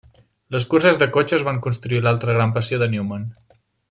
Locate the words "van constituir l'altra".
1.49-2.37